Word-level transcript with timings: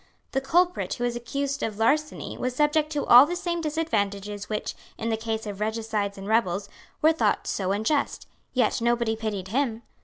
The 0.31 0.41
culprit 0.41 0.95
who 0.95 1.03
was 1.03 1.15
accused 1.15 1.61
of 1.61 1.77
larceny 1.77 2.35
was 2.35 2.55
subject 2.55 2.91
to 2.93 3.05
all 3.05 3.27
the 3.27 3.35
same 3.35 3.61
disadvantages 3.61 4.49
which, 4.49 4.73
in 4.97 5.09
the 5.09 5.15
case 5.15 5.45
of 5.45 5.59
regicides 5.61 6.17
and 6.17 6.27
rebels, 6.27 6.69
were 7.03 7.13
thought 7.13 7.45
so 7.45 7.71
unjust; 7.71 8.25
ye 8.51 8.67
nobody 8.81 9.15
pitied 9.15 9.49
him. 9.49 9.83